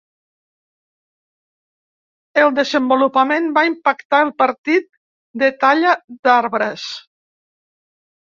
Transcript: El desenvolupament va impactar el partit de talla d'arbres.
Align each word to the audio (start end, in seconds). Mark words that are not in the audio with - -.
El 2.43 2.47
desenvolupament 2.59 3.49
va 3.57 3.65
impactar 3.67 4.21
el 4.29 4.31
partit 4.43 4.89
de 5.43 5.51
talla 5.65 5.93
d'arbres. 6.29 6.87